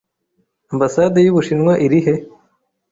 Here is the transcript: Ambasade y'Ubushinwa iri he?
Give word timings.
Ambasade 0.73 1.17
y'Ubushinwa 1.21 1.73
iri 1.85 1.99
he? 2.05 2.13